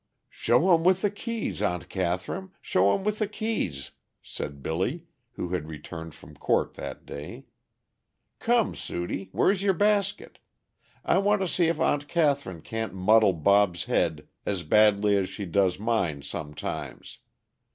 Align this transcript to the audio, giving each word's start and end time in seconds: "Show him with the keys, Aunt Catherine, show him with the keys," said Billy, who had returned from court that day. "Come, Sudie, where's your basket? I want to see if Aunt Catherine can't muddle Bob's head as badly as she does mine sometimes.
"Show 0.31 0.73
him 0.73 0.83
with 0.83 1.03
the 1.03 1.11
keys, 1.11 1.61
Aunt 1.61 1.87
Catherine, 1.87 2.49
show 2.59 2.95
him 2.95 3.03
with 3.03 3.19
the 3.19 3.27
keys," 3.27 3.91
said 4.23 4.63
Billy, 4.63 5.05
who 5.33 5.49
had 5.49 5.67
returned 5.67 6.15
from 6.15 6.33
court 6.35 6.73
that 6.73 7.05
day. 7.05 7.45
"Come, 8.39 8.73
Sudie, 8.73 9.29
where's 9.31 9.61
your 9.61 9.75
basket? 9.75 10.39
I 11.05 11.19
want 11.19 11.39
to 11.41 11.47
see 11.47 11.67
if 11.67 11.79
Aunt 11.79 12.07
Catherine 12.07 12.61
can't 12.63 12.95
muddle 12.95 13.33
Bob's 13.33 13.83
head 13.83 14.27
as 14.43 14.63
badly 14.63 15.15
as 15.17 15.29
she 15.29 15.45
does 15.45 15.77
mine 15.77 16.23
sometimes. 16.23 17.19